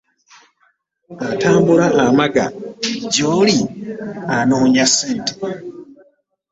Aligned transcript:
Atambula 1.31 1.85
amaga 2.05 2.43
gy'oli 3.13 3.57
anoonya 4.37 4.85
ssente 4.91 5.31